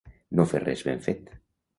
No 0.37 0.45
fer 0.53 0.61
res 0.63 0.81
ben 0.87 1.03
fet. 1.09 1.29